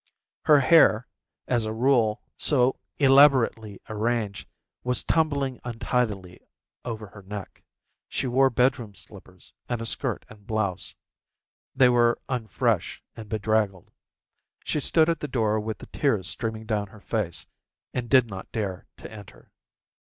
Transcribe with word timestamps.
Her 0.45 0.61
hair, 0.61 1.05
as 1.47 1.65
a 1.67 1.73
rule 1.73 2.23
so 2.35 2.79
elaborately 2.97 3.79
arranged, 3.87 4.47
was 4.83 5.03
tumbling 5.03 5.59
untidily 5.63 6.41
over 6.83 7.05
her 7.09 7.21
neck. 7.21 7.61
She 8.09 8.25
wore 8.25 8.49
bedroom 8.49 8.95
slippers 8.95 9.53
and 9.69 9.79
a 9.79 9.85
skirt 9.85 10.25
and 10.27 10.47
blouse. 10.47 10.95
They 11.75 11.87
were 11.87 12.19
unfresh 12.27 13.03
and 13.15 13.29
bedraggled. 13.29 13.91
She 14.63 14.79
stood 14.79 15.07
at 15.07 15.19
the 15.19 15.27
door 15.27 15.59
with 15.59 15.77
the 15.77 15.85
tears 15.85 16.27
streaming 16.27 16.65
down 16.65 16.87
her 16.87 17.01
face 17.01 17.45
and 17.93 18.09
did 18.09 18.25
not 18.25 18.51
dare 18.51 18.87
to 18.97 19.11
enter. 19.11 19.51